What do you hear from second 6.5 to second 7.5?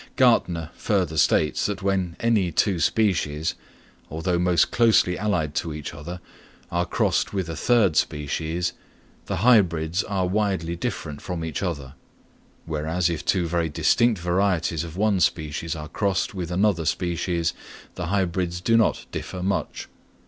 are crossed with